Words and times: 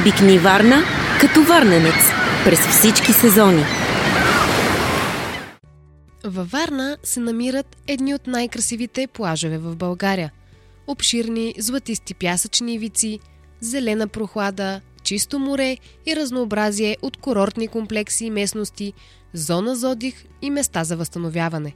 Обикни 0.00 0.38
Варна 0.38 0.82
като 1.20 1.42
варненец 1.42 1.94
през 2.44 2.60
всички 2.60 3.12
сезони. 3.12 3.64
Във 6.24 6.50
Варна 6.50 6.96
се 7.02 7.20
намират 7.20 7.76
едни 7.86 8.14
от 8.14 8.26
най-красивите 8.26 9.06
плажове 9.06 9.58
в 9.58 9.76
България. 9.76 10.32
Обширни 10.86 11.54
златисти 11.58 12.14
пясъчни 12.14 12.74
ивици, 12.74 13.18
зелена 13.60 14.08
прохлада, 14.08 14.80
чисто 15.02 15.38
море 15.38 15.76
и 16.06 16.16
разнообразие 16.16 16.96
от 17.02 17.16
курортни 17.16 17.68
комплекси 17.68 18.24
и 18.24 18.30
местности, 18.30 18.92
зона 19.34 19.76
за 19.76 19.88
отдих 19.88 20.24
и 20.42 20.50
места 20.50 20.84
за 20.84 20.96
възстановяване. 20.96 21.74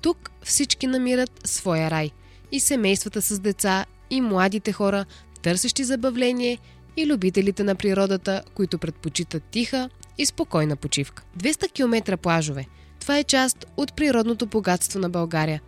Тук 0.00 0.30
всички 0.44 0.86
намират 0.86 1.40
своя 1.44 1.90
рай– 1.90 2.10
и 2.52 2.60
семействата 2.60 3.22
с 3.22 3.38
деца, 3.38 3.86
и 4.10 4.20
младите 4.20 4.72
хора, 4.72 5.04
търсещи 5.42 5.84
забавление, 5.84 6.58
и 6.96 7.06
любителите 7.06 7.64
на 7.64 7.74
природата, 7.74 8.42
които 8.54 8.78
предпочитат 8.78 9.42
тиха 9.42 9.90
и 10.18 10.26
спокойна 10.26 10.76
почивка. 10.76 11.22
200 11.38 11.72
км 11.72 12.16
плажове. 12.16 12.66
Това 13.00 13.18
е 13.18 13.24
част 13.24 13.66
от 13.76 13.94
природното 13.94 14.46
богатство 14.46 15.00
на 15.00 15.10
България. 15.10 15.60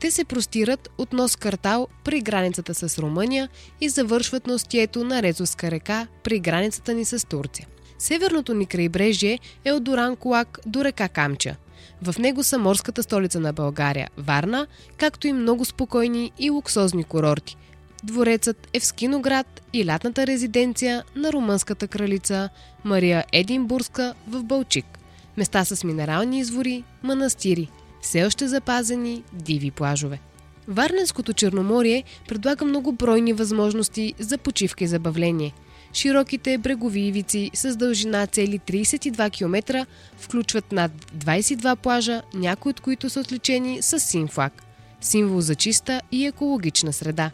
Те 0.00 0.10
се 0.10 0.24
простират 0.24 0.90
от 0.98 1.12
нос 1.12 1.36
картал 1.36 1.88
при 2.04 2.20
границата 2.20 2.74
с 2.74 2.98
Румъния 2.98 3.48
и 3.80 3.88
завършват 3.88 4.46
на 4.46 4.54
остието 4.54 5.04
на 5.04 5.22
Резовска 5.22 5.70
река 5.70 6.06
при 6.24 6.40
границата 6.40 6.94
ни 6.94 7.04
с 7.04 7.26
Турция. 7.26 7.68
Северното 7.98 8.54
ни 8.54 8.66
крайбрежие 8.66 9.38
е 9.64 9.72
от 9.72 9.84
Доран 9.84 10.16
Колак 10.16 10.58
до 10.66 10.84
река 10.84 11.08
Камча. 11.08 11.56
В 12.02 12.18
него 12.18 12.42
са 12.42 12.58
морската 12.58 13.02
столица 13.02 13.40
на 13.40 13.52
България– 13.52 14.10
Варна, 14.16 14.66
както 14.96 15.26
и 15.26 15.32
много 15.32 15.64
спокойни 15.64 16.32
и 16.38 16.50
луксозни 16.50 17.04
курорти. 17.04 17.56
Дворецът 18.04 18.68
е 18.72 18.80
в 18.80 18.84
Скиноград 18.84 19.62
и 19.72 19.86
лятната 19.86 20.26
резиденция 20.26 21.04
на 21.16 21.32
румънската 21.32 21.88
кралица 21.88 22.48
Мария 22.84 23.24
Единбургска 23.32 24.14
в 24.28 24.42
Балчик. 24.42 24.98
Места 25.36 25.64
с 25.64 25.84
минерални 25.84 26.38
извори, 26.38 26.84
манастири, 27.02 27.68
все 28.00 28.24
още 28.24 28.48
запазени 28.48 29.22
диви 29.32 29.70
плажове. 29.70 30.20
Варненското 30.68 31.32
Черноморие 31.32 32.04
предлага 32.28 32.64
многобройни 32.64 33.32
възможности 33.32 34.14
за 34.18 34.38
почивка 34.38 34.84
и 34.84 34.86
забавление– 34.86 35.52
Широките 35.94 36.58
брегови 36.58 37.00
ивици 37.00 37.50
с 37.54 37.76
дължина 37.76 38.26
цели 38.26 38.58
32 38.58 39.30
км 39.32 39.86
включват 40.18 40.72
над 40.72 40.92
22 41.16 41.76
плажа, 41.76 42.22
някои 42.34 42.70
от 42.70 42.80
които 42.80 43.10
са 43.10 43.20
отличени 43.20 43.82
с 43.82 44.00
син 44.00 44.28
флаг– 44.28 44.62
символ 45.00 45.40
за 45.40 45.54
чиста 45.54 46.00
и 46.12 46.26
екологична 46.26 46.92
среда. 46.92 47.30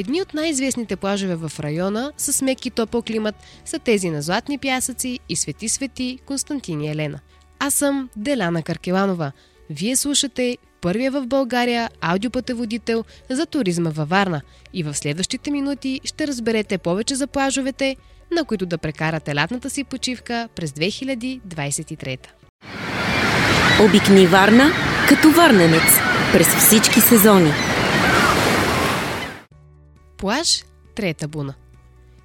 Едни 0.00 0.22
от 0.22 0.34
най-известните 0.34 0.96
плажове 0.96 1.36
в 1.36 1.52
района 1.60 2.12
с 2.16 2.42
мек 2.42 2.66
и 2.66 2.70
топъл 2.70 3.02
климат 3.02 3.34
са 3.64 3.78
тези 3.78 4.10
на 4.10 4.22
Златни 4.22 4.58
пясъци 4.58 5.18
и 5.28 5.36
Свети 5.36 5.68
Свети 5.68 6.18
Константин 6.26 6.80
и 6.80 6.88
Елена. 6.88 7.18
Аз 7.58 7.74
съм 7.74 8.08
Деляна 8.16 8.62
Каркеланова. 8.62 9.32
Вие 9.70 9.96
слушате 9.96 10.56
първия 10.80 11.10
в 11.10 11.26
България 11.26 11.90
аудиопътеводител 12.00 13.04
за 13.30 13.46
туризма 13.46 13.90
във 13.90 14.08
Варна 14.08 14.40
и 14.72 14.82
в 14.82 14.94
следващите 14.94 15.50
минути 15.50 16.00
ще 16.04 16.26
разберете 16.26 16.78
повече 16.78 17.14
за 17.14 17.26
плажовете, 17.26 17.96
на 18.30 18.44
които 18.44 18.66
да 18.66 18.78
прекарате 18.78 19.34
лятната 19.34 19.70
си 19.70 19.84
почивка 19.84 20.48
през 20.56 20.70
2023. 20.70 22.18
Обикни 23.88 24.26
Варна 24.26 24.70
като 25.08 25.30
варненец 25.30 25.92
през 26.32 26.48
всички 26.48 27.00
сезони. 27.00 27.52
Плаж 30.20 30.64
Трета 30.94 31.28
буна 31.28 31.54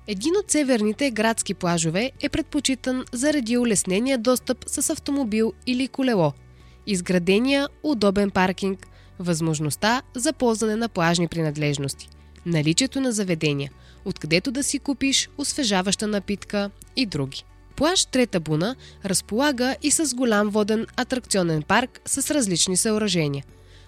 един 0.08 0.34
от 0.38 0.52
северните 0.52 1.12
градски 1.12 1.54
плажове 1.54 2.12
е 2.22 2.30
предпочитан 2.30 3.06
заради 3.12 3.58
улеснения 3.58 4.18
достъп 4.18 4.64
с 4.68 4.90
автомобил 4.90 5.54
или 5.68 5.88
колело– 5.88 6.34
изградения 6.88 7.68
удобен 7.84 8.32
паркинг, 8.32 8.88
възможността 9.20 10.02
за 10.16 10.34
ползване 10.34 10.76
на 10.76 10.89
плажни 10.89 11.28
принадлежности, 11.28 12.10
наличието 12.45 13.02
на 13.02 13.11
заведения, 13.11 13.72
откъдето 14.05 14.52
да 14.52 14.64
си 14.64 14.80
купиш 14.80 15.30
освежаваща 15.38 16.08
напитка 16.08 16.70
и 16.95 17.05
други. 17.05 17.44
Плаж 17.76 18.05
Трета 18.05 18.39
Буна 18.39 18.76
разполага 19.05 19.76
и 19.84 19.92
с 19.92 20.16
голям 20.16 20.50
воден 20.50 20.86
атракционен 20.95 21.61
парк 21.61 22.02
с 22.05 22.32
различни 22.32 22.78
съоръжения. 22.78 23.44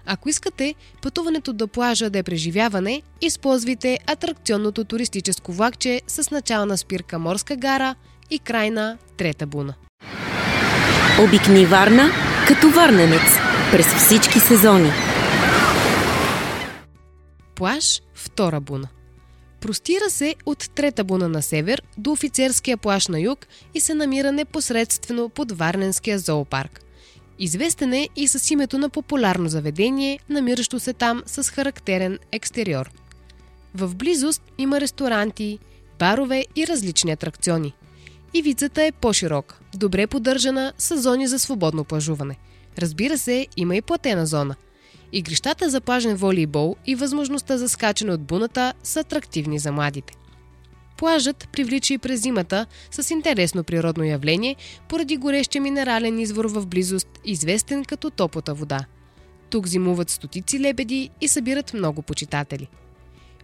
Ако 0.10 0.30
искате 0.30 0.76
пътуването 1.02 1.54
до 1.54 1.68
плажа 1.68 2.10
да 2.10 2.20
е 2.20 2.24
преживяване, 2.24 3.02
използвайте 3.22 4.00
атракционното 4.08 4.84
туристическо 4.84 5.52
влакче 5.52 6.02
с 6.08 6.32
начална 6.32 6.78
спирка 6.78 7.20
Морска 7.20 7.56
гара 7.56 7.96
и 8.30 8.40
крайна 8.40 8.98
Трета 9.18 9.48
Буна. 9.48 9.74
Обикни 11.20 11.66
Варна 11.66 12.10
като 12.48 12.70
варненец 12.70 13.22
през 13.72 13.86
всички 13.86 14.40
сезони. 14.40 14.92
Плаж 17.56 18.02
Втора 18.14 18.62
буна 18.62 18.88
Простира 19.62 20.10
се 20.10 20.36
от 20.46 20.70
трета 20.76 21.04
буна 21.04 21.30
на 21.30 21.42
север 21.42 21.82
до 21.98 22.12
офицерския 22.12 22.78
плаж 22.78 23.08
на 23.08 23.20
юг 23.20 23.48
и 23.74 23.82
се 23.82 23.94
намира 23.94 24.32
непосредствено 24.32 25.30
под 25.30 25.52
Варненския 25.52 26.20
зоопарк. 26.20 26.87
Известен 27.40 27.94
е 27.94 28.10
и 28.16 28.28
с 28.28 28.52
името 28.52 28.78
на 28.78 28.90
популярно 28.90 29.50
заведение, 29.50 30.20
намиращо 30.30 30.80
се 30.80 30.94
там 30.94 31.24
с 31.26 31.44
характерен 31.44 32.20
екстериор. 32.32 32.92
В 33.76 33.96
близост 33.96 34.42
има 34.58 34.82
ресторанти, 34.82 35.60
барове 36.00 36.46
и 36.56 36.68
различни 36.68 37.12
атракциони– 37.12 37.74
Ивицата 38.34 38.84
е 38.84 38.92
по-широка, 38.92 39.60
добре 39.76 40.08
поддържана, 40.08 40.74
с 40.78 40.98
зони 40.98 41.28
за 41.28 41.40
свободно 41.40 41.84
плажуване. 41.84 42.38
Разбира 42.78 43.18
се, 43.18 43.48
има 43.58 43.76
и 43.76 43.82
платена 43.82 44.26
зона. 44.26 44.56
Игрищата 45.12 45.70
за 45.70 45.82
плажен 45.82 46.16
волейбол 46.16 46.76
и 46.86 46.96
възможността 46.96 47.58
за 47.58 47.70
скачане 47.70 48.14
от 48.14 48.22
буната 48.22 48.74
са 48.84 49.00
атрактивни 49.00 49.60
за 49.60 49.72
младите. 49.72 50.14
Плажът 50.98 51.50
привлича 51.52 51.94
и 51.94 51.98
през 51.98 52.22
зимата 52.22 52.66
с 52.92 53.12
интересно 53.12 53.64
природно 53.64 54.04
явление 54.04 54.56
поради 54.90 55.18
горещия 55.18 55.62
минерален 55.62 56.20
извор 56.20 56.46
в 56.46 56.66
близост, 56.66 57.08
известен 57.26 57.86
като 57.86 58.10
топлата 58.10 58.54
вода. 58.54 58.80
Тук 59.50 59.68
зимуват 59.68 60.10
стотици 60.10 60.60
лебеди 60.60 61.10
и 61.22 61.28
събират 61.28 61.74
много 61.74 62.02
почитатели– 62.02 62.68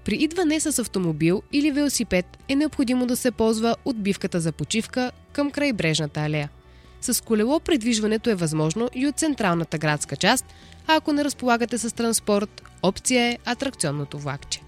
при 0.06 0.16
идване 0.16 0.60
с 0.60 0.80
автомобил 0.80 1.44
или 1.52 1.72
велосипед 1.72 2.26
е 2.48 2.56
необходимо 2.56 3.06
да 3.06 3.16
се 3.16 3.32
ползва 3.32 3.76
отбивката 3.86 4.40
за 4.40 4.52
почивка 4.52 5.12
към 5.34 5.52
крайбрежната 5.52 6.20
алея. 6.20 6.50
С 7.02 7.24
колело 7.24 7.60
придвижването 7.60 8.30
е 8.30 8.36
възможно 8.36 8.90
и 8.96 9.08
от 9.08 9.18
централната 9.18 9.78
градска 9.78 10.16
част, 10.16 10.46
а 10.88 10.96
ако 10.96 11.14
не 11.14 11.24
разполагате 11.24 11.78
с 11.78 11.96
транспорт, 11.96 12.64
опция 12.84 13.24
е 13.24 13.38
атракционното 13.46 14.20
влакче. 14.20 14.62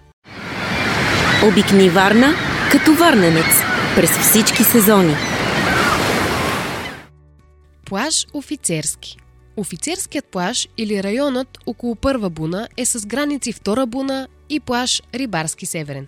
Обикни 1.47 1.89
Варна 1.89 2.33
като 2.71 2.93
варненец 2.93 3.45
през 3.95 4.09
всички 4.17 4.63
сезони. 4.63 5.15
Плаж 7.85 8.27
Офицерски 8.33 9.17
Офицерският 9.57 10.25
плаж 10.25 10.67
или 10.77 11.03
районът 11.03 11.57
около 11.65 11.95
първа 11.95 12.29
буна 12.29 12.67
е 12.77 12.85
с 12.85 13.05
граници 13.05 13.53
втора 13.53 13.85
буна 13.85 14.27
и 14.49 14.59
плаж 14.59 15.01
Рибарски 15.13 15.65
Северен. 15.65 16.07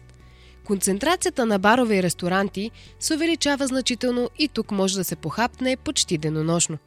Концентрацията 0.66 1.46
на 1.46 1.60
барове 1.60 1.98
и 1.98 2.04
ресторанти 2.04 2.72
се 3.00 3.14
увеличава 3.14 3.68
значително 3.68 4.30
и 4.40 4.48
тук 4.48 4.72
може 4.72 4.96
да 4.96 5.04
се 5.04 5.16
похапне 5.16 5.78
почти 5.78 6.18
денонощно. 6.18 6.78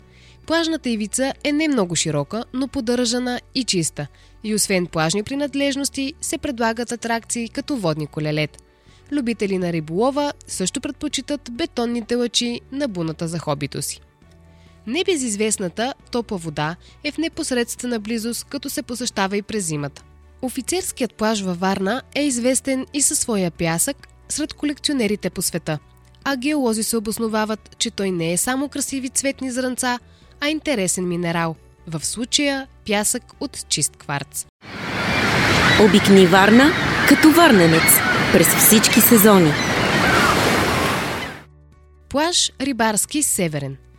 Плажната 0.47 0.91
ивица 0.91 1.33
е 1.45 1.53
не 1.53 1.69
много 1.69 1.97
широка, 1.97 2.45
но 2.53 2.69
поддържана 2.69 3.41
и 3.55 3.65
чиста. 3.65 4.07
И 4.45 4.55
освен 4.55 4.87
плажни 4.87 5.23
принадлежности, 5.23 6.15
се 6.21 6.39
предлагат 6.39 6.93
атракции 6.93 7.49
като 7.49 7.77
водни 7.77 8.07
колелет. 8.07 8.63
Любители 9.13 9.59
на 9.59 9.73
риболова 9.73 10.33
също 10.47 10.81
предпочитат 10.81 11.51
бетонните 11.53 12.15
лъчи 12.15 12.61
на 12.73 12.89
буната 12.89 13.29
за 13.29 13.39
хобито 13.39 13.83
си. 13.83 14.01
Небезизвестната 14.87 15.95
топла 16.11 16.39
вода 16.39 16.77
е 17.05 17.13
в 17.13 17.19
непосредствена 17.19 18.01
близост, 18.01 18.45
като 18.45 18.71
се 18.71 18.83
посещава 18.83 19.37
и 19.37 19.43
през 19.43 19.65
зимата. 19.65 20.03
Офицерският 20.43 21.15
плаж 21.15 21.41
във 21.41 21.61
Варна 21.61 22.03
е 22.15 22.23
известен 22.23 22.87
и 22.95 23.03
със 23.03 23.19
своя 23.19 23.51
пясък 23.51 24.09
сред 24.29 24.53
колекционерите 24.53 25.31
по 25.31 25.43
света. 25.43 25.79
А 26.25 26.37
геолози 26.37 26.83
се 26.83 26.97
обосновават, 26.97 27.77
че 27.79 27.91
той 27.91 28.11
не 28.11 28.33
е 28.33 28.37
само 28.37 28.69
красиви 28.69 29.09
цветни 29.09 29.51
зранца, 29.51 29.99
а 30.41 30.49
интересен 30.49 31.09
минерал. 31.09 31.57
В 31.87 32.07
случая 32.07 32.67
пясък 32.87 33.23
от 33.41 33.69
чист 33.69 33.97
кварц. 33.97 34.47
Обикни 35.85 36.27
Варна 36.27 36.73
като 37.09 37.31
варненец 37.31 38.10
през 38.33 38.47
всички 38.47 39.01
сезони. 39.01 39.53
Плаж 42.09 42.53
Рибарски 42.61 43.23
Северен– 43.23 43.77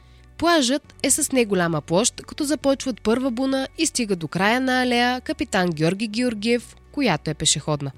Плажът 0.42 0.94
е 1.04 1.12
с 1.12 1.32
неголяма 1.32 1.82
площ, 1.82 2.22
като 2.28 2.44
започва 2.44 2.90
от 2.90 3.02
първа 3.02 3.32
буна 3.32 3.68
и 3.78 3.86
стига 3.86 4.16
до 4.16 4.28
края 4.28 4.62
на 4.62 4.82
алея 4.82 5.22
Капитан 5.22 5.70
Георги 5.70 6.08
Георгиев, 6.08 6.76
която 6.92 7.32
е 7.32 7.34
пешеходна. 7.34 7.92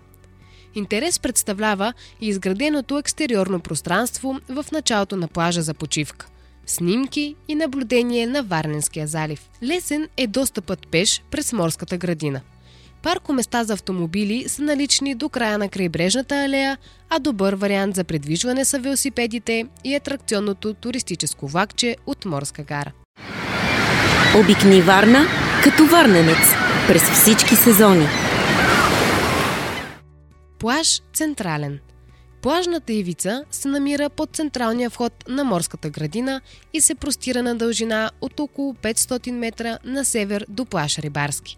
Интерес 0.76 1.20
представлява 1.20 1.94
и 2.22 2.28
изграденото 2.28 2.98
екстериорно 2.98 3.60
пространство 3.60 4.40
в 4.50 4.66
началото 4.72 5.16
на 5.16 5.28
плажа 5.28 5.62
за 5.62 5.74
почивка. 5.74 6.28
Снимки 6.66 7.36
и 7.48 7.56
наблюдение 7.56 8.28
на 8.28 8.44
Варненския 8.44 9.08
залив. 9.08 9.50
Лесен 9.64 10.08
е 10.18 10.28
достъпът 10.28 10.88
пеш 10.88 11.24
през 11.32 11.54
морската 11.54 11.98
градина. 11.98 12.42
Паркоместа 13.04 13.64
за 13.64 13.74
автомобили 13.74 14.46
са 14.48 14.62
налични 14.62 15.16
до 15.16 15.30
края 15.30 15.58
на 15.58 15.70
крайбрежната 15.70 16.36
алея, 16.36 16.78
а 17.10 17.20
добър 17.20 17.54
вариант 17.54 17.96
за 17.96 18.04
предвижване 18.04 18.66
са 18.66 18.80
велосипедите 18.80 19.66
и 19.84 19.96
атракционното 19.96 20.74
туристическо 20.74 21.48
влакче 21.48 21.96
от 22.06 22.26
Морска 22.26 22.64
гара. 22.64 22.92
Обикни 24.40 24.82
Варна 24.82 25.26
като 25.64 25.86
варненец 25.86 26.54
през 26.88 27.02
всички 27.02 27.56
сезони. 27.56 28.08
Плаж 30.60 31.02
Централен 31.14 31.80
Плажната 32.42 32.94
ивица 32.94 33.44
се 33.52 33.68
намира 33.68 34.10
под 34.10 34.36
централния 34.36 34.90
вход 34.90 35.14
на 35.28 35.44
морската 35.44 35.90
градина 35.90 36.42
и 36.74 36.82
се 36.82 36.96
простира 36.96 37.44
на 37.44 37.56
дължина 37.56 38.12
от 38.22 38.40
около 38.40 38.74
500 38.74 39.32
метра 39.32 39.78
на 39.84 40.06
север 40.06 40.46
до 40.50 40.66
плаж 40.66 41.00
Рибарски. 41.00 41.58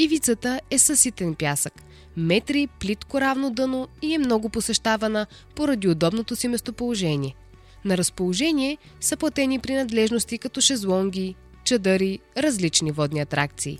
Ивицата 0.00 0.60
е 0.70 0.78
съситен 0.78 1.34
пясък, 1.34 1.82
метри 2.16 2.68
плитко 2.80 3.20
равно 3.20 3.50
дъно 3.50 3.88
и 4.02 4.14
е 4.14 4.18
много 4.18 4.48
посещавана 4.48 5.26
поради 5.54 5.88
удобното 5.88 6.36
си 6.36 6.48
местоположение. 6.48 7.34
На 7.84 7.98
разположение 7.98 8.78
са 9.00 9.16
платени 9.16 9.58
принадлежности 9.58 10.38
като 10.38 10.60
шезлонги, 10.60 11.34
чадъри, 11.64 12.18
различни 12.36 12.92
водни 12.92 13.20
атракции. 13.20 13.78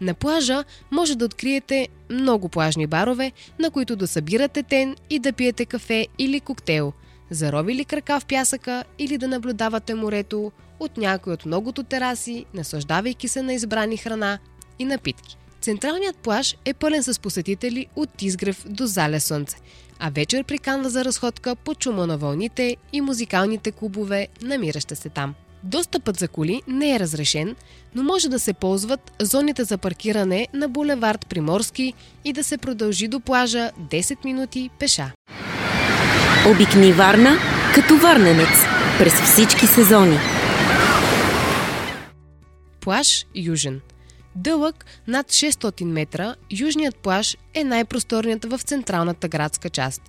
На 0.00 0.14
плажа 0.14 0.64
може 0.90 1.16
да 1.16 1.24
откриете 1.24 1.88
много 2.10 2.48
плажни 2.48 2.86
барове, 2.86 3.32
на 3.58 3.70
които 3.70 3.96
да 3.96 4.06
събирате 4.06 4.62
тен 4.62 4.96
и 5.10 5.18
да 5.18 5.32
пиете 5.32 5.66
кафе 5.66 6.06
или 6.18 6.40
коктейл, 6.40 6.92
заровили 7.30 7.84
крака 7.84 8.20
в 8.20 8.26
пясъка 8.26 8.84
или 8.98 9.18
да 9.18 9.28
наблюдавате 9.28 9.94
морето 9.94 10.52
от 10.80 10.96
някой 10.96 11.32
от 11.32 11.46
многото 11.46 11.82
тераси, 11.82 12.44
наслаждавайки 12.54 13.28
се 13.28 13.42
на 13.42 13.54
избрани 13.54 13.96
храна 13.96 14.38
и 14.78 14.84
напитки. 14.84 15.36
Централният 15.62 16.16
плаж 16.16 16.56
е 16.64 16.74
пълен 16.74 17.02
с 17.02 17.20
посетители 17.20 17.86
от 17.96 18.22
изгрев 18.22 18.64
до 18.68 18.86
зале 18.86 19.20
слънце, 19.20 19.56
а 19.98 20.10
вечер 20.10 20.44
приканва 20.44 20.90
за 20.90 21.04
разходка 21.04 21.56
по 21.56 21.74
чума 21.74 22.06
на 22.06 22.18
вълните 22.18 22.76
и 22.92 23.00
музикалните 23.00 23.72
клубове, 23.72 24.28
намираща 24.42 24.96
се 24.96 25.08
там. 25.08 25.34
Достъпът 25.62 26.18
за 26.18 26.28
коли 26.28 26.62
не 26.68 26.94
е 26.94 27.00
разрешен, 27.00 27.56
но 27.94 28.02
може 28.02 28.28
да 28.28 28.38
се 28.38 28.52
ползват 28.52 29.12
зоните 29.20 29.64
за 29.64 29.78
паркиране 29.78 30.48
на 30.54 30.68
булевард 30.68 31.26
Приморски 31.26 31.94
и 32.24 32.32
да 32.32 32.44
се 32.44 32.58
продължи 32.58 33.08
до 33.08 33.20
плажа 33.20 33.70
10 33.90 34.24
минути 34.24 34.70
пеша. 34.78 35.12
Обикни 36.50 36.92
Варна 36.92 37.38
като 37.74 37.96
варненец 37.96 38.64
през 38.98 39.14
всички 39.20 39.66
сезони. 39.66 40.18
Плаж 42.80 43.26
Южен– 43.34 43.80
Дълъг 44.36 44.84
над 45.06 45.26
600 45.26 45.84
метра, 45.84 46.34
южният 46.50 46.96
плаж 46.96 47.36
е 47.54 47.64
най-просторният 47.64 48.44
в 48.44 48.60
централната 48.62 49.28
градска 49.28 49.70
част. 49.70 50.02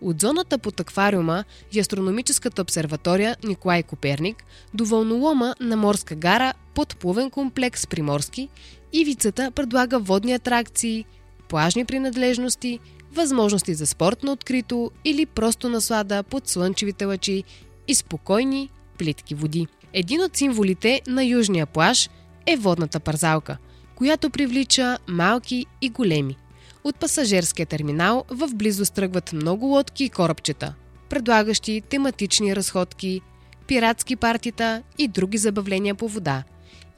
От 0.00 0.20
зоната 0.20 0.58
под 0.58 0.80
аквариума 0.80 1.44
и 1.72 1.80
астрономическата 1.80 2.62
обсерватория 2.62 3.36
Николай 3.44 3.82
Коперник 3.82 4.44
до 4.74 4.84
вълнолома 4.84 5.54
на 5.60 5.76
морска 5.76 6.14
гара 6.14 6.54
под 6.74 6.96
плувен 6.96 7.30
комплекс 7.30 7.86
Приморски, 7.86 8.48
ивицата 8.92 9.50
предлага 9.50 9.98
водни 9.98 10.32
атракции, 10.32 11.04
плажни 11.48 11.84
принадлежности, 11.84 12.78
възможности 13.12 13.74
за 13.74 13.86
спорт 13.86 14.22
на 14.22 14.32
открито 14.32 14.90
или 15.04 15.26
просто 15.26 15.68
наслада 15.68 16.22
под 16.22 16.48
слънчевите 16.48 17.04
лъчи 17.04 17.44
и 17.88 17.94
спокойни, 17.94 18.70
плитки 18.98 19.34
води. 19.34 19.66
Един 19.92 20.20
от 20.20 20.36
символите 20.36 21.00
на 21.06 21.24
южния 21.24 21.66
плаж– 21.66 22.10
е 22.46 22.56
водната 22.56 23.00
парзалка, 23.00 23.56
която 23.94 24.30
привлича 24.30 24.98
малки 25.08 25.66
и 25.80 25.88
големи. 25.88 26.36
От 26.84 26.96
пасажирския 26.96 27.66
терминал 27.66 28.24
в 28.28 28.48
близост 28.54 28.94
тръгват 28.94 29.32
много 29.32 29.66
лодки 29.66 30.04
и 30.04 30.08
корабчета, 30.08 30.74
предлагащи 31.08 31.82
тематични 31.88 32.56
разходки, 32.56 33.20
пиратски 33.66 34.16
партита 34.16 34.82
и 34.98 35.08
други 35.08 35.38
забавления 35.38 35.94
по 35.94 36.08
вода. 36.08 36.44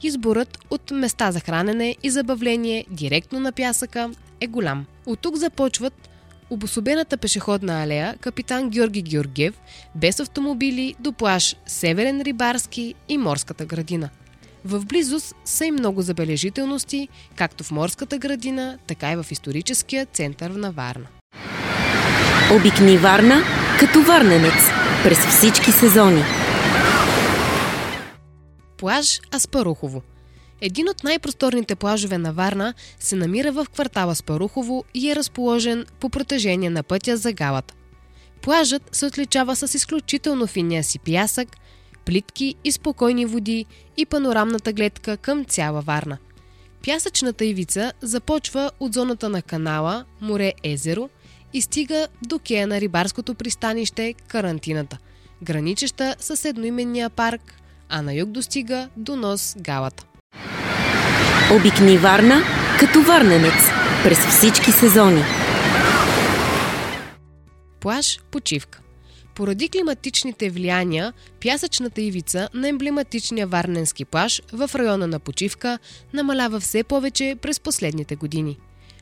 Изборът 0.03 0.59
от 0.69 0.91
места 0.91 1.31
за 1.31 1.39
хранене 1.39 1.95
и 2.03 2.09
забавление 2.09 2.85
директно 2.89 3.39
на 3.39 3.51
пясъка 3.51 4.11
е 4.41 4.47
голям. 4.47 4.85
От 5.05 5.19
тук 5.19 5.35
започват 5.35 6.09
обособената 6.49 7.17
пешеходна 7.17 7.83
алея 7.83 8.15
Капитан 8.21 8.69
Георги 8.69 9.01
Георгиев 9.01 9.61
без 9.95 10.19
автомобили 10.19 10.95
до 10.99 11.13
плаж 11.13 11.55
Северен 11.65 12.21
Рибарски 12.21 12.93
и 13.09 13.17
Морската 13.17 13.65
градина– 13.65 14.09
в 14.65 14.85
близост 14.85 15.35
са 15.45 15.65
и 15.65 15.71
много 15.71 16.01
забележителности, 16.01 17.07
както 17.35 17.63
в 17.63 17.71
морската 17.71 18.17
градина, 18.17 18.77
така 18.87 19.11
и 19.11 19.15
в 19.15 19.25
историческия 19.31 20.05
център 20.05 20.49
на 20.49 20.71
Варна. 20.71 21.07
Обикни 22.51 22.97
Варна 22.97 23.43
като 23.79 24.01
варненец 24.01 24.69
през 25.03 25.25
всички 25.25 25.71
сезони. 25.71 26.23
Плаж 28.77 29.21
Аспарухово 29.35 30.01
един 30.61 30.89
от 30.89 31.03
най-просторните 31.03 31.75
плажове 31.75 32.17
на 32.17 32.33
Варна 32.33 32.73
се 32.99 33.15
намира 33.15 33.51
в 33.51 33.65
квартала 33.73 34.15
Спарухово 34.15 34.83
и 34.93 35.11
е 35.11 35.15
разположен 35.15 35.85
по 35.99 36.09
протежение 36.09 36.69
на 36.69 36.83
пътя 36.83 37.17
за 37.17 37.33
Галата. 37.33 37.73
Плажът 38.41 38.95
се 38.95 39.05
отличава 39.05 39.55
с 39.55 39.75
изключително 39.75 40.47
финния 40.47 40.83
си 40.83 40.99
пясък, 40.99 41.57
плитки 42.07 42.55
и 42.63 42.71
спокойни 42.71 43.25
води 43.25 43.65
и 43.97 44.05
панорамната 44.05 44.73
гледка 44.73 45.17
към 45.17 45.45
цяла 45.45 45.81
Варна. 45.81 46.17
Пясъчната 46.85 47.45
ивица 47.45 47.93
започва 48.01 48.71
от 48.79 48.93
зоната 48.93 49.29
на 49.29 49.41
канала 49.41 50.05
Море-Езеро 50.21 51.09
и 51.53 51.61
стига 51.61 52.07
до 52.21 52.39
кея 52.39 52.67
на 52.67 52.81
рибарското 52.81 53.33
пристанище 53.33 54.13
Карантината, 54.27 54.97
граничеща 55.43 56.15
с 56.19 56.45
едноименния 56.45 57.09
парк, 57.09 57.41
а 57.89 58.01
на 58.01 58.13
юг 58.13 58.29
достига 58.29 58.89
до 58.97 59.15
нос 59.15 59.55
Галата. 59.59 60.05
Обикни 61.51 61.97
Варна 61.97 62.41
като 62.79 63.01
варненец 63.01 63.69
през 64.03 64.19
всички 64.27 64.71
сезони. 64.71 65.23
Плаш 67.79 68.19
почивка 68.31 68.79
поради 69.37 69.69
климатичните 69.69 70.49
влияния, 70.49 71.13
пясъчната 71.41 72.01
ивица 72.01 72.49
на 72.53 72.67
емблематичния 72.67 73.47
Варненски 73.47 74.05
плаж 74.05 74.41
в 74.53 74.69
района 74.75 75.07
на 75.07 75.19
почивка 75.19 75.79
намалява 76.13 76.59
все 76.59 76.83
повече 76.83 77.35
през 77.41 77.59
последните 77.59 78.15
години. 78.15 78.57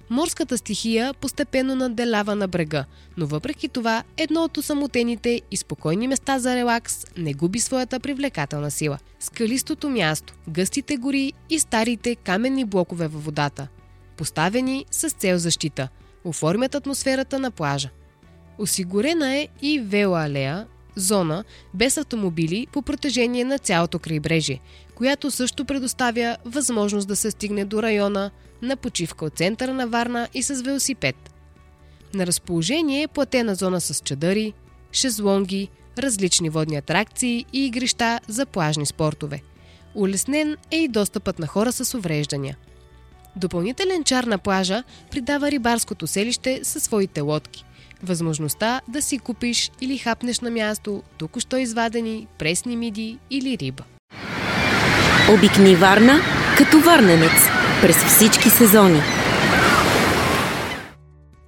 Морската 0.10 0.58
стихия 0.58 1.14
постепенно 1.14 1.76
наделява 1.76 2.36
на 2.36 2.48
брега, 2.48 2.86
но 3.18 3.28
въпреки 3.28 3.68
това 3.68 4.04
едно 4.18 4.44
от 4.44 4.58
самотените 4.62 5.42
и 5.52 5.58
спокойни 5.58 6.08
места 6.08 6.40
за 6.40 6.56
релакс 6.56 7.06
не 7.18 7.34
губи 7.34 7.60
своята 7.60 8.00
привлекателна 8.00 8.72
сила. 8.72 9.00
Скалистото 9.20 9.90
място, 9.90 10.34
гъстите 10.50 10.98
гори 10.98 11.34
и 11.50 11.60
старите 11.60 12.16
каменни 12.16 12.66
блокове 12.66 13.08
във 13.08 13.26
водата, 13.26 13.68
поставени 14.18 14.86
с 14.92 15.10
цел 15.10 15.38
защита, 15.38 15.90
оформят 16.24 16.76
атмосферата 16.76 17.40
на 17.40 17.52
плажа. 17.52 17.90
Осигурена 18.58 19.36
е 19.36 19.48
и 19.62 19.80
велоалея, 19.80 20.68
зона 20.96 21.44
без 21.74 21.98
автомобили 21.98 22.68
по 22.72 22.82
протежение 22.82 23.44
на 23.44 23.60
цялото 23.60 24.00
крайбрежие, 24.00 24.62
която 24.96 25.32
също 25.32 25.66
предоставя 25.66 26.38
възможност 26.46 27.08
да 27.08 27.16
се 27.16 27.32
стигне 27.32 27.66
до 27.66 27.84
района 27.84 28.32
на 28.62 28.76
почивка 28.76 29.26
от 29.26 29.38
центъра 29.38 29.74
на 29.74 29.88
Варна 29.88 30.28
и 30.34 30.44
с 30.44 30.62
велосипед. 30.62 31.16
На 32.14 32.28
разположение 32.28 33.02
е 33.02 33.08
платена 33.08 33.56
зона 33.56 33.82
с 33.82 34.02
чадъри, 34.02 34.54
шезлонги, 34.92 35.70
различни 35.98 36.50
водни 36.50 36.76
атракции 36.76 37.46
и 37.54 37.66
игрища 37.66 38.20
за 38.28 38.46
плажни 38.46 38.86
спортове. 38.86 39.42
Улеснен 39.96 40.58
е 40.72 40.78
и 40.78 40.88
достъпът 40.88 41.40
на 41.40 41.48
хора 41.48 41.72
с 41.72 41.98
увреждания. 41.98 42.58
Допълнителен 43.36 44.04
чар 44.04 44.24
на 44.24 44.38
плажа 44.38 44.84
придава 45.12 45.52
рибарското 45.52 46.08
селище 46.08 46.60
със 46.64 46.84
своите 46.84 47.22
лодки– 47.22 47.66
Възможността 48.04 48.82
да 48.88 49.02
си 49.02 49.20
купиш 49.20 49.72
или 49.82 49.98
хапнеш 49.98 50.40
на 50.40 50.52
място 50.52 51.04
току-що 51.18 51.58
извадени 51.58 52.28
пресни 52.38 52.78
миди 52.78 53.20
или 53.30 53.58
риба. 53.58 53.84
Обикни 55.30 55.76
Варна 55.76 56.20
като 56.58 56.80
варненец 56.80 57.32
през 57.82 57.98
всички 58.06 58.50
сезони. 58.50 59.02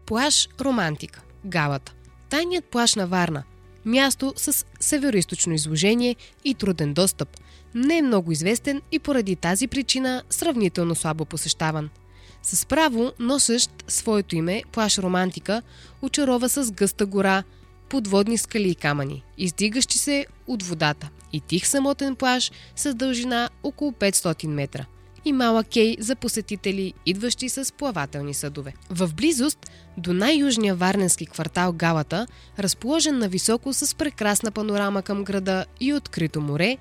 Плаш 0.05 0.49
Романтика. 0.61 1.21
Галата. 1.45 1.93
Тайният 2.29 2.65
плаш 2.65 2.95
на 2.95 3.07
Варна. 3.07 3.43
Място 3.85 4.33
с 4.35 4.65
североисточно 4.79 5.53
изложение 5.53 6.15
и 6.45 6.53
труден 6.53 6.93
достъп. 6.93 7.29
Не 7.75 7.97
е 7.97 8.01
много 8.01 8.31
известен 8.31 8.81
и 8.91 8.99
поради 8.99 9.35
тази 9.35 9.67
причина 9.67 10.23
сравнително 10.29 10.95
слабо 10.95 11.25
посещаван– 11.25 11.89
С 12.47 12.65
право 12.65 13.11
носещ 13.19 13.71
своето 13.87 14.35
име, 14.35 14.63
плаш 14.71 14.97
Романтика, 14.97 15.61
очарова 16.01 16.49
с 16.49 16.71
гъста 16.71 17.05
гора, 17.05 17.43
подводни 17.89 18.37
скали 18.37 18.69
и 18.69 18.75
камъни, 18.75 19.23
издигащи 19.37 19.97
се 19.97 20.25
от 20.47 20.63
водата 20.63 21.09
и 21.33 21.41
тих 21.41 21.67
самотен 21.67 22.15
плаж 22.15 22.51
с 22.75 22.93
дължина 22.93 23.49
около 23.63 23.91
500 23.91 24.47
метра 24.47 24.85
и 25.25 25.33
малък 25.33 25.67
кей 25.73 25.97
за 25.99 26.15
посетители, 26.15 26.93
идващи 27.05 27.49
с 27.49 27.73
плавателни 27.73 28.33
съдове. 28.33 28.73
В 28.89 29.13
близост 29.13 29.71
до 29.97 30.13
най-южния 30.13 30.75
варненски 30.75 31.25
квартал 31.25 31.73
Галата, 31.73 32.27
разположен 32.59 33.17
на 33.17 33.27
високо 33.27 33.73
с 33.73 33.95
прекрасна 33.95 34.51
панорама 34.51 35.01
към 35.01 35.23
града 35.23 35.65
и 35.79 35.93
открито 35.93 36.41
море, 36.41 36.77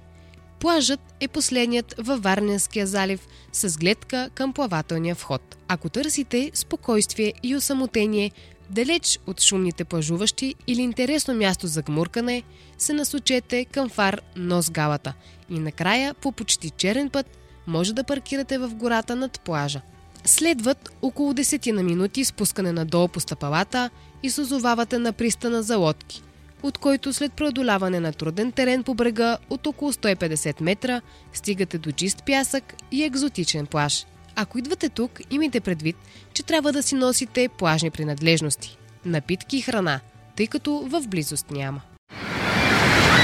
Плажът 0.61 1.01
е 1.21 1.29
последният 1.29 1.95
във 1.99 2.23
Варненския 2.23 2.87
залив 2.87 3.29
с 3.53 3.79
гледка 3.79 4.31
към 4.35 4.53
плавателния 4.53 5.15
вход. 5.15 5.57
Ако 5.69 5.89
търсите 5.89 6.51
спокойствие 6.55 7.33
и 7.43 7.57
осамотение, 7.57 8.31
далеч 8.71 9.19
от 9.27 9.41
шумните 9.41 9.85
плажуващи 9.85 10.55
или 10.67 10.81
интересно 10.81 11.35
място 11.35 11.67
за 11.67 11.83
гмуркане, 11.83 12.43
се 12.79 12.93
насочете 12.93 13.65
към 13.65 13.89
фар 13.89 14.21
Нос 14.37 14.71
Галата 14.71 15.15
и 15.51 15.59
накрая 15.59 16.15
по 16.15 16.33
почти 16.33 16.71
черен 16.71 17.11
път 17.11 17.27
може 17.67 17.95
да 17.95 18.05
паркирате 18.05 18.59
в 18.59 18.75
гората 18.75 19.17
над 19.17 19.41
плажа. 19.41 19.81
Следват 20.25 20.91
около 21.03 21.33
10 21.33 21.73
на 21.73 21.83
минути 21.83 22.25
спускане 22.25 22.73
надолу 22.73 23.09
по 23.09 23.21
стъпалата 23.21 23.91
и 24.23 24.31
се 24.31 24.41
озовавате 24.41 24.99
на 24.99 25.13
пристана 25.13 25.63
за 25.63 25.77
лодки 25.77 26.23
от 26.67 26.79
който 26.79 27.13
след 27.13 27.33
преодоляване 27.33 28.01
на 28.01 28.13
труден 28.13 28.53
терен 28.53 28.83
по 28.83 28.95
брега 28.95 29.39
от 29.51 29.67
около 29.67 29.93
150 29.93 30.61
метра 30.61 31.01
стигате 31.33 31.79
до 31.79 31.93
чист 31.93 32.23
пясък 32.27 32.75
и 32.93 33.05
екзотичен 33.05 33.67
плаж. 33.67 34.07
Ако 34.37 34.59
идвате 34.59 34.89
тук, 34.89 35.21
имайте 35.31 35.61
предвид, 35.61 35.97
че 36.33 36.43
трябва 36.43 36.73
да 36.73 36.83
си 36.83 36.95
носите 36.95 37.49
плажни 37.49 37.91
принадлежности, 37.91 38.79
напитки 39.05 39.57
и 39.57 39.61
храна, 39.61 40.01
тъй 40.37 40.47
като 40.47 40.73
в 40.73 41.03
близост 41.09 41.51
няма. 41.51 41.81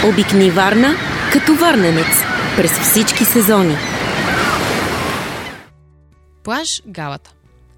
Обикни 0.09 0.51
Варна 0.51 0.95
като 1.33 1.55
варненец 1.55 2.23
през 2.57 2.79
всички 2.79 3.25
сезони. 3.25 3.77
Плаж 6.45 6.83
Галата. 6.87 7.35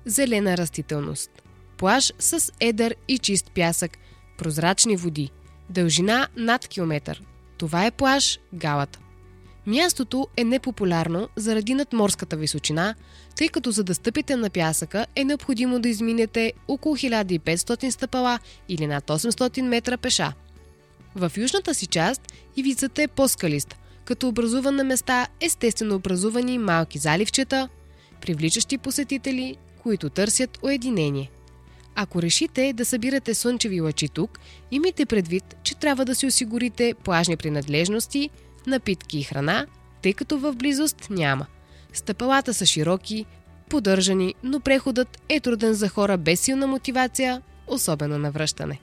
Зелена 0.06 0.56
растителност. 0.56 1.30
Плаж 1.76 2.12
с 2.18 2.52
едър 2.61 2.94
и 3.09 3.18
чист 3.18 3.50
пясък, 3.54 3.99
прозрачни 4.38 4.97
води– 4.97 5.30
Дължина 5.71 6.28
над 6.37 6.68
километър. 6.68 7.23
Това 7.59 7.87
е 7.87 7.90
плаж 7.90 8.38
Галата. 8.54 8.99
Мястото 9.66 10.28
е 10.37 10.44
непопулярно 10.44 11.28
заради 11.37 11.75
надморската 11.75 12.37
височина, 12.37 12.94
тъй 13.37 13.49
като 13.49 13.71
за 13.71 13.85
да 13.85 13.94
стъпите 13.94 14.37
на 14.37 14.50
пясъка 14.50 15.06
е 15.16 15.25
необходимо 15.25 15.80
да 15.80 15.88
изминете 15.88 16.52
около 16.68 16.97
1500 16.97 17.90
стъпала 17.90 18.38
или 18.68 18.87
над 18.87 19.04
800 19.06 19.62
метра 19.62 19.97
пеша. 19.97 20.33
В 21.14 21.33
южната 21.37 21.75
си 21.75 21.87
част 21.87 22.33
ивицата 22.56 23.02
е 23.02 23.09
по-скалиста, 23.09 23.76
като 24.04 24.28
образуван 24.28 24.76
на 24.76 24.85
места 24.85 25.26
естествено 25.40 25.94
образувани 25.94 26.59
малки 26.59 26.99
заливчета, 26.99 27.68
привличащи 28.21 28.78
посетители, 28.78 29.56
които 29.83 30.11
търсят 30.11 30.59
уединение. 30.62 31.30
Ако 31.94 32.22
решите 32.22 32.72
да 32.72 32.84
събирате 32.84 33.34
слънчеви 33.34 33.80
лъчи 33.80 34.08
тук, 34.08 34.38
имайте 34.70 35.06
предвид, 35.06 35.56
че 35.62 35.74
трябва 35.74 36.04
да 36.04 36.14
си 36.14 36.26
осигурите 36.26 36.94
плажни 37.04 37.36
принадлежности, 37.36 38.30
напитки 38.66 39.18
и 39.18 39.22
храна, 39.22 39.66
тъй 40.02 40.12
като 40.12 40.38
в 40.38 40.52
близост 40.52 41.06
няма. 41.10 41.46
Стъпалата 41.92 42.54
са 42.54 42.66
широки, 42.66 43.26
поддържани, 43.68 44.34
но 44.42 44.60
преходът 44.60 45.18
е 45.28 45.40
труден 45.40 45.74
за 45.74 45.88
хора 45.88 46.16
без 46.16 46.40
силна 46.40 46.66
мотивация, 46.66 47.42
особено 47.66 48.18
на 48.18 48.30
връщане. 48.30 48.80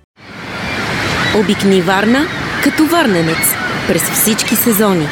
Обикни 1.35 1.81
Варна 1.81 2.27
като 2.63 2.85
варненец 2.85 3.53
през 3.87 4.09
всички 4.09 4.55
сезони. 4.55 5.07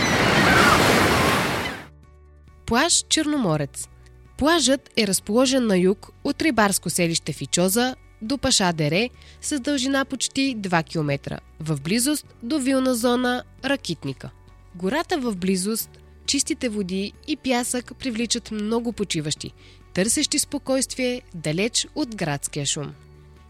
Плаж 2.66 3.04
Черноморец– 3.10 3.88
Плажът 4.40 4.90
е 4.98 5.08
разположен 5.08 5.68
на 5.68 5.78
юг 5.78 6.12
от 6.24 6.42
рибарско 6.42 6.90
селище 6.90 7.34
Фичоза 7.34 7.96
до 8.22 8.38
Паша 8.38 8.74
Дере 8.74 9.10
с 9.42 9.60
дължина 9.60 10.06
почти 10.06 10.58
2 10.58 10.86
км, 10.86 11.40
в 11.60 11.82
близост 11.82 12.36
до 12.44 12.60
вилна 12.60 12.96
зона 12.96 13.44
Ракитника. 13.66 14.30
Гората 14.76 15.18
в 15.18 15.36
близост, 15.36 15.90
чистите 16.26 16.70
води 16.70 17.14
и 17.28 17.38
пясък 17.38 17.94
привличат 18.00 18.52
много 18.52 18.94
почиващи, 18.94 19.54
търсещи 19.94 20.40
спокойствие 20.40 21.22
далеч 21.36 21.88
от 21.96 22.16
градския 22.16 22.66
шум. 22.66 22.94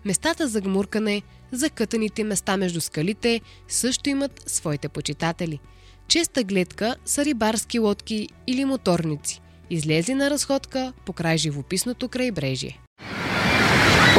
Местата 0.06 0.48
за 0.48 0.62
гмуркане, 0.62 1.22
закътаните 1.52 2.24
места 2.24 2.58
между 2.58 2.82
скалите 2.82 3.42
също 3.68 4.10
имат 4.10 4.44
своите 4.48 4.90
почитатели. 4.90 5.60
Честа 6.08 6.44
гледка 6.44 6.96
са 7.06 7.26
рибарски 7.26 7.80
лодки 7.80 8.28
или 8.48 8.66
моторници– 8.66 9.42
излезли 9.70 10.14
на 10.14 10.30
разходка 10.30 10.94
по 11.06 11.14
край 11.14 11.38
живописното 11.38 12.08
крайбрежие. 12.08 12.80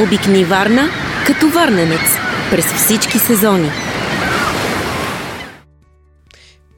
Обикни 0.03 0.45
Варна 0.45 0.89
като 1.27 1.49
варненец 1.49 2.17
през 2.51 2.65
всички 2.73 3.19
сезони. 3.19 3.71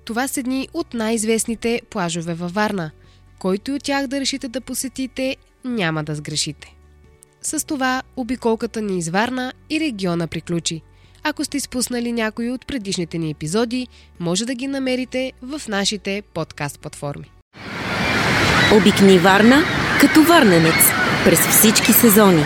Това 0.05 0.29
са 0.29 0.43
дни 0.43 0.69
от 0.75 0.95
най-известните 0.95 1.81
плажове 1.91 2.35
във 2.35 2.55
Варна. 2.55 2.91
Който 3.38 3.75
от 3.75 3.83
тях 3.83 4.07
да 4.07 4.21
решите 4.21 4.49
да 4.49 4.61
посетите, 4.61 5.37
няма 5.64 6.05
да 6.05 6.14
сгрешите. 6.14 6.75
С 7.43 7.67
това 7.67 8.02
обиколката 8.17 8.83
ни 8.83 8.99
из 8.99 9.09
Варна 9.09 9.52
и 9.71 9.81
региона 9.81 10.26
приключи. 10.26 10.83
Ако 11.23 11.45
сте 11.45 11.57
изпуснали 11.57 12.12
някои 12.12 12.50
от 12.50 12.67
предишните 12.67 13.19
ни 13.19 13.31
епизоди, 13.31 13.88
може 14.21 14.47
да 14.47 14.55
ги 14.55 14.67
намерите 14.67 15.33
в 15.43 15.62
нашите 15.69 16.23
подкаст 16.35 16.81
платформи. 16.81 17.32
Обикни 18.76 19.19
Варна 19.19 19.64
като 20.00 20.23
варненец 20.23 20.75
през 21.25 21.38
всички 21.38 21.93
сезони. 21.93 22.45